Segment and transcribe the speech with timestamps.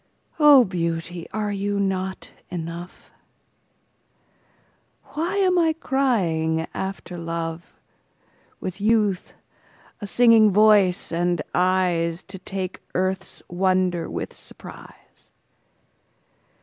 [0.39, 3.11] O beauty, are you not enough?
[5.09, 7.71] Why am I crying after love,
[8.59, 9.33] With youth,
[10.01, 15.31] a singing voice, and eyesTo take earth's wonder with surprise?